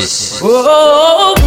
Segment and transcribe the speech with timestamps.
[0.00, 0.40] Francis.
[0.42, 1.39] Oh.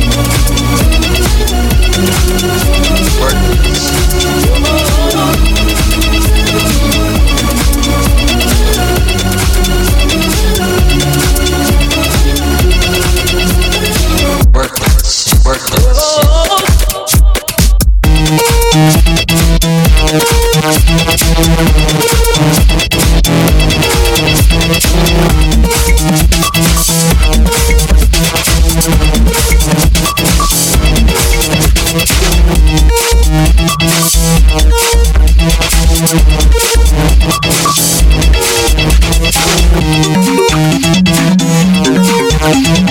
[42.54, 42.83] Mm-hmm.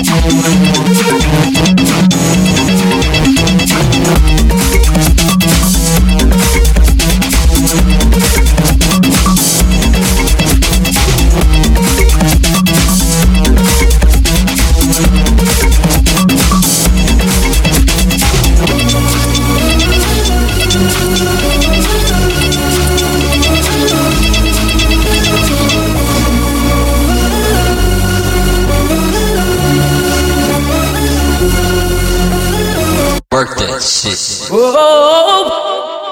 [33.82, 34.48] Narcissus.